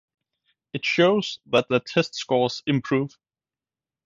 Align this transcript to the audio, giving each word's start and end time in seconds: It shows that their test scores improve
It 0.73 0.83
shows 0.83 1.37
that 1.45 1.67
their 1.69 1.79
test 1.79 2.15
scores 2.15 2.63
improve 2.65 3.15